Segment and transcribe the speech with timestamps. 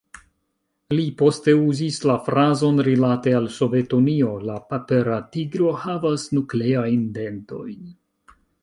[0.93, 7.91] Li poste uzis la frazon rilate al Sovetunio: la "papera tigro havas nukleajn dentojn".